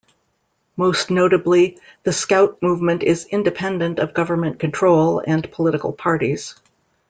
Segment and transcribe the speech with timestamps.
[0.77, 6.55] Most notably, the Scout movement is independent of government control and political parties.